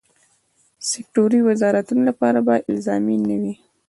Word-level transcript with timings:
سکټوري 0.89 1.39
وزارتونو 1.49 2.01
لپاره 2.09 2.39
به 2.47 2.53
الزامي 2.71 3.15
نه 3.27 3.35
وي. 3.41 3.53